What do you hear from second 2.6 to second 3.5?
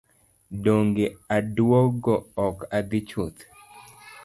adhi chuth.